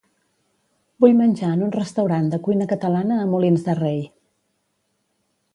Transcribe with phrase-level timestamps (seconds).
[1.03, 4.05] Vull menjar en un restaurant de cuina catalana a Molins de Rei.